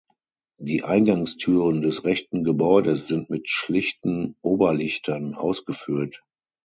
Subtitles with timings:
[0.59, 6.23] Die Eingangstüren des rechten Gebäudes sind mit schlichten Oberlichtern ausgeführt.